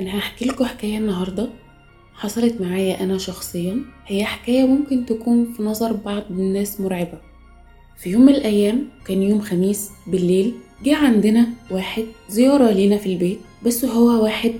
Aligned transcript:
أنا 0.00 0.18
هحكي 0.18 0.44
لكم 0.44 0.64
حكاية 0.64 0.98
النهاردة 0.98 1.48
حصلت 2.14 2.60
معايا 2.60 3.04
أنا 3.04 3.18
شخصيا. 3.18 3.80
هي 4.06 4.24
حكاية 4.24 4.64
ممكن 4.64 5.06
تكون 5.06 5.52
في 5.56 5.62
نظر 5.62 5.92
بعض 5.92 6.22
الناس 6.30 6.80
مرعبة. 6.80 7.18
في 7.96 8.10
يوم 8.10 8.22
من 8.22 8.34
الأيام 8.34 8.88
كان 9.06 9.22
يوم 9.22 9.40
خميس 9.40 9.90
بالليل 10.06 10.54
جه 10.84 10.96
عندنا 10.96 11.46
واحد 11.70 12.04
زيارة 12.28 12.70
لينا 12.70 12.96
في 12.96 13.12
البيت 13.12 13.38
بس 13.66 13.84
هو 13.84 14.22
واحد 14.24 14.52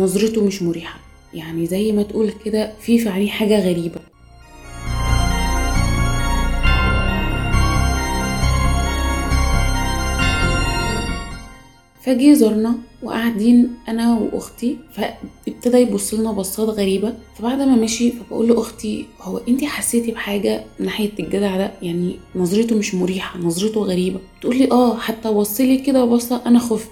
نظرته 0.00 0.44
مش 0.44 0.62
مريحة. 0.62 1.00
يعني 1.34 1.66
زي 1.66 1.92
ما 1.92 2.02
تقول 2.02 2.32
كده 2.44 2.72
في 2.80 2.98
في 2.98 3.08
عينيه 3.08 3.30
حاجة 3.30 3.70
غريبة. 3.70 4.00
فجه 12.02 12.32
زارنا 12.32 12.91
وقاعدين 13.02 13.74
أنا 13.88 14.18
وأختي 14.18 14.76
فابتدى 14.92 15.78
يبص 15.78 16.14
لنا 16.14 16.32
بصات 16.32 16.68
غريبة. 16.68 17.14
فبعد 17.38 17.58
ما 17.58 17.76
مشي 17.76 18.10
فبقول 18.12 18.48
لأختي 18.48 19.06
هو 19.20 19.38
انت 19.48 19.64
حسيتي 19.64 20.12
بحاجة 20.12 20.64
ناحية 20.78 21.10
الجدع 21.20 21.56
ده؟ 21.56 21.72
يعني 21.82 22.16
نظرته 22.36 22.76
مش 22.76 22.94
مريحة 22.94 23.38
نظرته 23.38 23.80
غريبة. 23.80 24.20
تقول 24.40 24.56
لي 24.58 24.70
آه 24.70 24.96
حتى 24.96 25.32
بصلي 25.32 25.78
كده 25.78 26.04
بصة 26.04 26.42
أنا 26.46 26.58
خفت. 26.58 26.90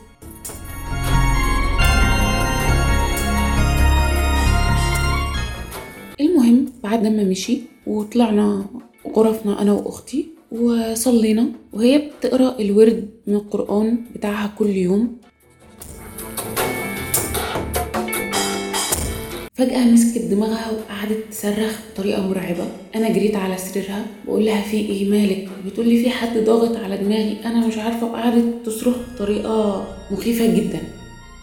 المهم 6.21 6.67
بعد 6.83 7.07
ما 7.07 7.25
مشي 7.25 7.61
وطلعنا 7.87 8.65
غرفنا 9.17 9.63
أنا 9.63 9.73
وأختي 9.73 10.27
وصلينا 10.53 11.47
وهي 11.73 11.99
بتقرأ 11.99 12.57
الورد 12.61 13.11
من 13.27 13.35
القرآن 13.35 14.05
بتاعها 14.15 14.55
كل 14.59 14.71
يوم. 14.71 15.20
فجأة 19.61 19.85
مسكت 19.85 20.25
دماغها 20.25 20.71
وقعدت 20.71 21.19
تصرخ 21.31 21.79
بطريقة 21.93 22.29
مرعبة. 22.29 22.65
أنا 22.95 23.09
جريت 23.09 23.37
على 23.37 23.57
سريرها 23.57 24.07
بقول 24.27 24.45
لها 24.45 24.63
في 24.63 24.77
إيه 24.77 25.09
مالك؟ 25.09 25.49
بتقول 25.67 25.89
لي 25.89 26.03
في 26.03 26.11
حد 26.11 26.39
ضاغط 26.39 26.77
على 26.77 26.97
دماغي. 26.97 27.37
أنا 27.45 27.67
مش 27.67 27.79
عارفة 27.79 28.07
وقعدت 28.07 28.45
تصرخ 28.67 28.95
بطريقة 29.15 29.85
مخيفة 30.11 30.47
جدا. 30.47 30.79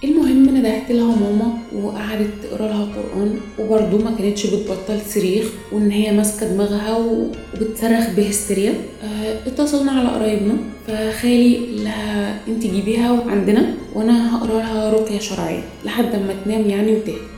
المهم 0.03 0.49
أنا 0.49 0.61
دهت 0.61 0.91
لها 0.91 1.15
ماما 1.15 1.53
وقعدت 1.83 2.29
تقرأ 2.43 2.67
لها 2.67 2.85
قرآن 2.85 3.39
وبرضه 3.59 4.03
ما 4.03 4.15
كانتش 4.17 4.45
بتبطل 4.45 4.99
صريخ 5.09 5.45
وإن 5.71 5.91
هي 5.91 6.11
ماسكة 6.11 6.47
دماغها 6.53 6.97
وبتصرخ 6.97 8.09
بهستيريا. 8.17 8.73
آه 9.03 9.47
اتصلنا 9.47 9.91
على 9.91 10.09
قرايبنا 10.09 10.57
فخالي 10.87 11.57
لها 11.83 12.39
أنت 12.47 12.67
جيبيها 12.67 13.23
عندنا 13.27 13.73
وأنا 13.95 14.37
هقرأ 14.37 14.57
لها 14.57 14.91
رقية 14.91 15.19
شرعية 15.19 15.61
لحد 15.85 16.15
ما 16.15 16.35
تنام 16.45 16.69
يعني 16.69 16.91
وتهدى. 16.91 17.36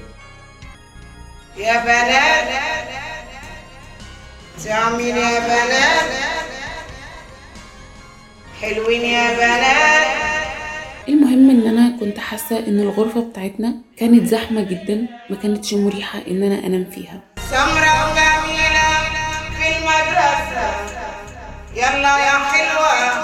يا 1.59 1.83
بنات 1.83 2.49
تعمل 4.65 4.99
يا 4.99 5.39
بنات 5.39 6.11
حلوين 8.61 9.01
يا 9.01 9.33
بنات 9.33 10.07
المهم 11.09 11.49
إن 11.49 11.67
أنا 11.77 11.97
كنت 11.99 12.19
حاسة 12.19 12.59
إن 12.59 12.79
الغرفة 12.79 13.21
بتاعتنا 13.21 13.73
كانت 13.97 14.27
زحمة 14.27 14.61
جدا 14.61 15.07
ما 15.29 15.35
كانتش 15.35 15.73
مريحة 15.73 16.19
إن 16.27 16.43
أنا 16.43 16.65
أنام 16.67 16.85
فيها. 16.91 17.21
سمرة 17.49 17.93
وجميلة 18.11 18.89
في 19.57 19.77
المدرسة. 19.77 20.69
يلا 21.75 22.17
يا 22.25 22.37
معلمة 22.37 23.18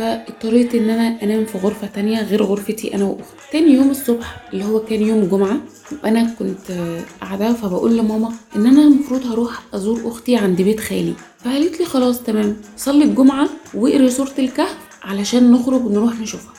فاضطريت 0.00 0.74
إن 0.74 0.90
أنا 0.90 1.22
أنام 1.22 1.44
في 1.44 1.58
غرفة 1.58 1.86
تانية 1.86 2.22
غير 2.22 2.42
غرفتي 2.42 2.94
أنا 2.94 3.04
وأختي. 3.04 3.34
تاني 3.52 3.72
يوم 3.72 3.90
الصبح 3.90 4.36
اللي 4.52 4.64
هو 4.64 4.80
كان 4.80 5.02
يوم 5.02 5.24
جمعة 5.24 5.56
وأنا 6.04 6.34
كنت 6.38 6.96
قاعدة 7.20 7.52
فبقول 7.52 7.96
لماما 7.96 8.32
إن 8.56 8.66
أنا 8.66 8.82
المفروض 8.82 9.26
هروح 9.26 9.62
أزور 9.74 10.08
أختي 10.08 10.36
عند 10.36 10.62
بيت 10.62 10.80
خالي. 10.80 11.14
فقالت 11.44 11.80
لي 11.80 11.86
خلاص 11.86 12.22
تمام 12.22 12.56
صلي 12.76 13.04
الجمعة 13.04 13.48
واقري 13.74 14.10
سوره 14.10 14.32
الكهف 14.38 14.76
علشان 15.02 15.52
نخرج 15.52 15.86
ونروح 15.86 16.20
نشوفها. 16.20 16.52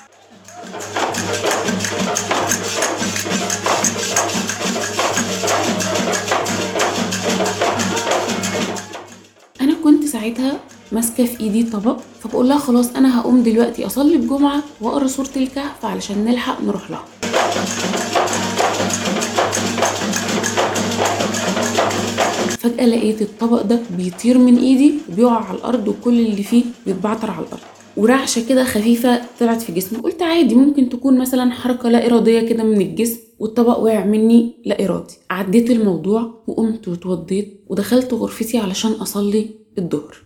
أنا 9.62 9.74
كنت 9.84 10.04
ساعتها 10.06 10.60
ماسكة 10.92 11.26
في 11.26 11.40
إيدي 11.40 11.64
طبق 11.64 12.00
فبقول 12.24 12.50
لها 12.50 12.58
خلاص 12.58 12.90
أنا 12.96 13.20
هقوم 13.20 13.44
دلوقتي 13.44 13.86
أصلي 13.86 14.16
الجمعه 14.16 14.64
وأقرأ 14.82 15.08
سورة 15.08 15.30
الكهف 15.38 15.86
علشان 15.86 16.26
نلحق 16.26 16.62
نروح 16.62 16.92
لها. 16.92 17.06
فجأة 22.60 22.86
لقيت 22.86 23.22
الطبق 23.22 23.62
ده 23.62 23.80
بيطير 23.98 24.38
من 24.38 24.58
إيدي 24.58 24.94
وبيقع 25.12 25.46
على 25.46 25.58
الأرض 25.58 25.88
وكل 25.88 26.20
اللي 26.20 26.44
فيه 26.44 26.64
بيتبعتر 26.86 27.32
على 27.32 27.46
الأرض. 27.46 27.62
ورعشة 27.98 28.48
كده 28.50 28.64
خفيفة 28.64 29.22
طلعت 29.40 29.62
في 29.62 29.72
جسمي. 29.72 30.00
قلت 30.00 30.22
عادي 30.22 30.56
ممكن 30.56 30.90
تكون 30.90 31.18
مثلا 31.18 31.52
حركة 31.52 31.90
لا 31.90 32.06
إرادية 32.08 32.40
كده 32.42 32.64
من 32.64 32.82
الجسم 32.82 33.20
والطبق 33.40 33.80
وقع 33.80 34.06
مني 34.06 34.54
لا 34.66 34.86
إرادي. 34.86 35.14
عديت 35.32 35.72
الموضوع 35.72 36.44
وقمت 36.48 36.88
واتوضيت 36.88 37.64
ودخلت 37.68 38.14
غرفتي 38.14 38.58
علشان 38.58 38.92
أصلي 38.92 39.50
الظهر. 39.78 40.18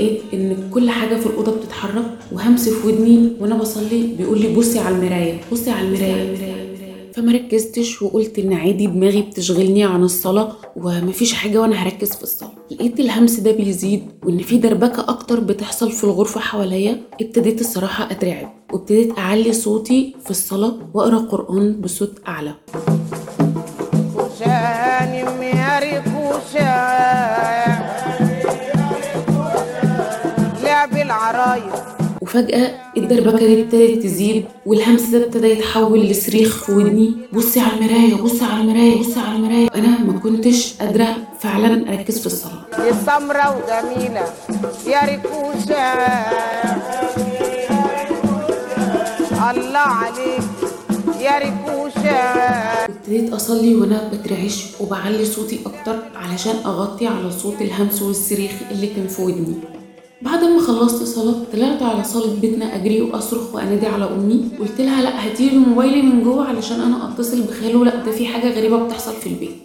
لقيت 0.00 0.20
إن 0.34 0.70
كل 0.70 0.90
حاجة 0.90 1.14
في 1.16 1.26
الأوضة 1.26 1.52
بتتحرك 1.52 2.18
وهمس 2.32 2.68
في 2.68 2.86
ودني 2.86 3.32
وأنا 3.40 3.54
بصلي 3.54 4.02
بيقول 4.18 4.40
لي 4.40 4.54
بصي 4.54 4.78
على 4.78 4.96
المراية 4.96 5.40
بصي 5.52 5.70
على 5.70 5.88
المراية. 5.88 6.70
فما 7.14 7.32
ركزتش 7.32 8.02
وقلت 8.02 8.38
إن 8.38 8.52
عادي 8.52 8.86
دماغي 8.86 9.22
بتشغلني 9.22 9.84
عن 9.84 10.02
الصلاة 10.02 10.56
ومفيش 10.76 11.32
حاجة 11.32 11.60
وأنا 11.60 11.76
هركز 11.76 12.10
في 12.16 12.22
الصلاة. 12.22 12.50
لقيت 12.70 13.00
الهمس 13.00 13.40
ده 13.40 13.52
بيزيد 13.52 14.02
وإن 14.24 14.38
في 14.38 14.58
دربكة 14.58 15.00
أكتر 15.08 15.40
بتحصل 15.40 15.92
في 15.92 16.04
الغرفة 16.04 16.40
حواليا 16.40 17.00
ابتديت 17.20 17.60
الصراحة 17.60 18.10
أترعب 18.10 18.52
وابتديت 18.72 19.18
أعلي 19.18 19.52
صوتي 19.52 20.14
في 20.24 20.30
الصلاة 20.30 20.78
وأقرأ 20.94 21.18
قرآن 21.18 21.80
بصوت 21.80 22.12
أعلى. 22.28 22.54
وفجأة 32.30 32.70
الدربكة 32.96 33.46
دي 33.46 33.62
ابتدت 33.62 34.02
تزيد 34.02 34.44
والهمس 34.66 35.02
ده 35.02 35.24
ابتدى 35.24 35.46
يتحول 35.46 36.00
لصريخ 36.00 36.64
في 36.64 36.72
ودني. 36.72 37.14
بصي 37.32 37.60
على 37.60 37.72
المراية 37.72 38.14
بصي 38.14 38.44
على 38.44 38.60
المراية 38.60 38.98
بصي 39.00 39.20
على 39.20 39.36
المراية. 39.36 39.68
أنا 39.74 39.98
ما 40.04 40.18
كنتش 40.18 40.74
قادرة 40.80 41.16
فعلا 41.40 41.88
أركز 41.94 42.20
في 42.20 42.26
الصلاة. 42.26 42.64
دي 42.78 42.92
سمرة 43.06 43.56
وجميلة 43.56 44.24
يا 44.86 45.04
ريكوشة 45.04 45.82
الله 49.50 49.78
عليك 49.78 50.42
يا 51.20 51.38
ريكوشة 51.38 52.10
ابتديت 52.10 53.32
أصلي 53.32 53.74
وأنا 53.74 54.10
بترعش 54.12 54.66
وبعلي 54.80 55.24
صوتي 55.24 55.60
أكتر 55.66 55.96
علشان 56.16 56.54
أغطي 56.66 57.06
على 57.06 57.30
صوت 57.30 57.60
الهمس 57.62 58.02
والصريخ 58.02 58.50
اللي 58.70 58.86
كان 58.86 59.06
في 59.06 59.22
ودني. 59.22 59.54
بعد 60.22 60.44
ما 60.44 60.60
خلصت 60.60 61.02
صلاة 61.02 61.34
طلعت 61.52 61.82
على 61.82 62.04
صالة 62.04 62.40
بيتنا 62.40 62.76
أجري 62.76 63.02
وأصرخ 63.02 63.54
وأنادي 63.54 63.86
على 63.86 64.04
أمي. 64.04 64.48
قلت 64.60 64.80
لها 64.80 65.02
لأ 65.02 65.26
هاتيلي 65.26 65.58
موبايلي 65.58 66.02
من 66.02 66.24
جوه 66.24 66.44
علشان 66.48 66.80
أنا 66.80 67.08
أتصل 67.08 67.42
بخاله. 67.42 67.84
لأ 67.84 68.04
ده 68.04 68.12
في 68.12 68.26
حاجة 68.26 68.58
غريبة 68.58 68.84
بتحصل 68.86 69.12
في 69.12 69.26
البيت. 69.26 69.56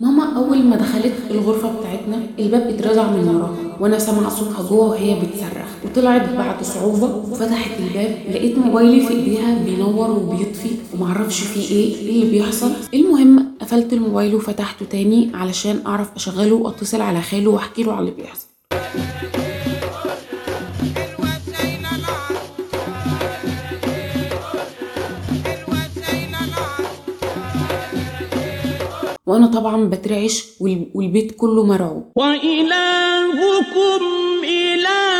ماما 0.00 0.36
أول 0.36 0.62
ما 0.62 0.76
دخلت 0.76 1.12
الغرفة 1.30 1.72
بتاعتنا 1.78 2.26
الباب 2.38 2.62
اترزع 2.68 3.10
من 3.10 3.28
وراها 3.28 3.76
وأنا 3.80 3.98
سامعة 3.98 4.28
صوتها 4.30 4.68
جوه 4.68 4.88
وهي 4.88 5.20
بتصرخ 5.20 5.63
وطلعت 5.84 6.28
بعد 6.36 6.62
صعوبة 6.62 7.06
وفتحت 7.16 7.70
الباب 7.80 8.18
لقيت 8.30 8.58
موبايلي 8.58 9.06
في 9.06 9.12
إيديها 9.14 9.58
بينور 9.64 10.10
وبيطفي 10.10 10.70
ومعرفش 10.94 11.40
فيه 11.40 11.70
إيه 11.76 11.94
إيه 11.96 12.10
اللي 12.22 12.30
بيحصل؟ 12.30 12.70
المهم 12.94 13.54
قفلت 13.60 13.92
الموبايل 13.92 14.34
وفتحته 14.34 14.86
تاني 14.86 15.30
علشان 15.34 15.80
أعرف 15.86 16.08
أشغله 16.16 16.54
وأتصل 16.54 17.00
على 17.00 17.22
خاله 17.22 17.50
وأحكي 17.50 17.82
له 17.82 17.92
على 17.92 18.00
اللي 18.00 18.22
بيحصل. 18.22 18.46
وأنا 29.26 29.46
طبعا 29.46 29.84
بترعش 29.84 30.44
وال- 30.60 30.90
والبيت 30.94 31.32
كله 31.36 31.64
مرعوب. 31.66 32.04
وإلهكم 32.16 34.02
إله 34.44 35.13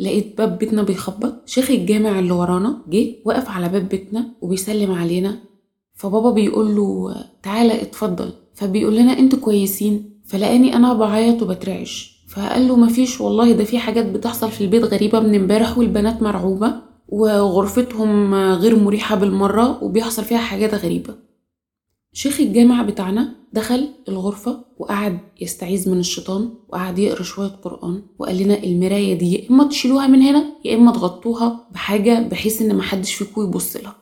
لقيت 0.00 0.38
باب 0.38 0.58
بيتنا 0.58 0.82
بيخبط. 0.82 1.34
شيخ 1.46 1.70
الجامع 1.70 2.18
اللي 2.18 2.32
ورانا 2.32 2.76
جه 2.88 3.14
وقف 3.24 3.48
على 3.48 3.68
باب 3.68 3.88
بيتنا 3.88 4.26
وبيسلم 4.40 4.92
علينا. 4.92 5.36
فبابا 5.94 6.30
بيقول 6.30 6.76
له 6.76 7.14
تعالى 7.42 7.82
اتفضل. 7.82 8.32
فبيقول 8.54 8.96
لنا 8.96 9.18
أنتوا 9.18 9.38
كويسين. 9.38 10.20
فلقاني 10.26 10.76
أنا 10.76 10.94
بعيط 10.94 11.42
وبترعش. 11.42 12.20
فقال 12.28 12.68
له 12.68 12.76
مفيش 12.76 13.20
والله 13.20 13.52
ده 13.52 13.64
في 13.64 13.78
حاجات 13.78 14.06
بتحصل 14.06 14.50
في 14.50 14.60
البيت 14.60 14.84
غريبة 14.84 15.20
من 15.20 15.34
امبارح 15.34 15.78
والبنات 15.78 16.22
مرعوبة 16.22 16.72
وغرفتهم 17.08 18.34
غير 18.34 18.78
مريحة 18.78 19.16
بالمرة 19.16 19.84
وبيحصل 19.84 20.24
فيها 20.24 20.38
حاجات 20.38 20.74
غريبة. 20.74 21.14
شيخ 22.12 22.40
الجامع 22.40 22.82
بتاعنا 22.82 23.34
دخل 23.52 23.88
الغرفة 24.08 24.64
وقعد 24.78 25.18
يستعيذ 25.40 25.90
من 25.90 25.98
الشيطان 25.98 26.48
وقعد 26.68 26.98
يقرأ 26.98 27.22
شوية 27.22 27.48
قرآن 27.48 28.02
وقال 28.18 28.38
لنا 28.38 28.64
المراية 28.64 29.14
دي 29.14 29.34
يا 29.34 29.50
إما 29.50 29.68
تشيلوها 29.68 30.06
من 30.06 30.22
هنا 30.22 30.44
يا 30.64 30.74
إما 30.76 30.92
تغطوها 30.92 31.68
بحاجة 31.72 32.28
بحيث 32.28 32.62
إن 32.62 32.76
محدش 32.76 33.14
فيكم 33.14 33.42
يبص 33.42 33.76
لها. 33.76 33.96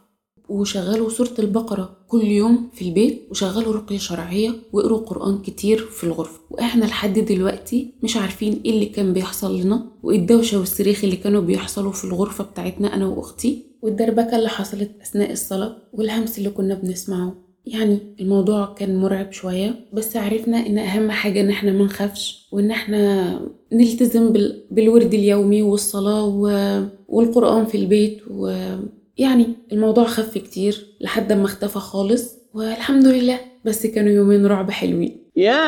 وشغلوا 0.49 1.09
سورة 1.11 1.35
البقرة 1.39 1.97
كل 2.09 2.25
يوم 2.25 2.69
في 2.73 2.83
البيت 2.89 3.27
وشغلوا 3.31 3.73
رقية 3.73 3.99
شرعية 3.99 4.55
وقروا 4.73 4.99
قرآن 4.99 5.39
كتير 5.43 5.79
في 5.79 6.05
الغرفة. 6.05 6.41
وإحنا 6.51 6.85
لحد 6.85 7.19
دلوقتي 7.19 7.95
مش 8.03 8.17
عارفين 8.17 8.61
إيه 8.65 8.71
اللي 8.71 8.87
كان 8.87 9.13
بيحصل 9.13 9.61
لنا 9.61 9.87
وإيه 10.03 10.19
الدوشة 10.19 10.59
والصريخ 10.59 11.05
اللي 11.05 11.17
كانوا 11.17 11.41
بيحصلوا 11.41 11.93
في 11.93 12.05
الغرفة 12.05 12.45
بتاعتنا 12.45 12.95
أنا 12.95 13.07
وأختي 13.07 13.65
والدربكة 13.83 14.37
اللي 14.37 14.49
حصلت 14.49 14.91
أثناء 15.03 15.33
الصلاة 15.33 15.77
والهمس 15.93 16.39
اللي 16.39 16.51
كنا 16.51 16.75
بنسمعه. 16.75 17.48
يعني 17.69 17.99
الموضوع 18.21 18.75
كان 18.79 18.97
مرعب 18.97 19.33
شوية 19.33 19.75
بس 19.93 20.17
عرفنا 20.17 20.67
إن 20.67 20.79
أهم 20.79 21.11
حاجة 21.11 21.41
إن 21.41 21.51
إحنا 21.51 21.73
منخافش 21.73 22.49
وإن 22.53 22.71
إحنا 22.71 23.41
نلتزم 23.73 24.33
بال... 24.33 24.63
بالورد 24.71 25.15
اليومي 25.15 25.63
والصلاة. 25.63 26.27
والقرآن 27.09 27.65
في 27.67 27.77
البيت 27.77 28.19
ويعني 28.31 29.47
الموضوع 29.73 30.05
خف 30.05 30.39
كتير 30.39 30.87
لحد 31.01 31.33
ما 31.33 31.45
اختفى 31.45 31.79
خالص 31.79 32.35
والحمد 32.55 33.07
لله 33.07 33.39
بس 33.65 33.87
كانوا 33.87 34.11
يومين 34.13 34.47
رعب 34.47 34.71
حلوين 34.71 35.17
يا 35.37 35.59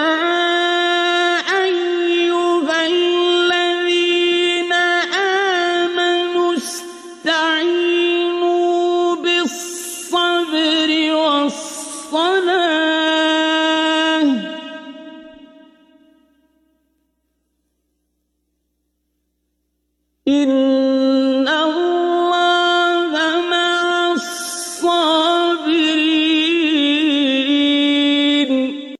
إن 20.28 20.79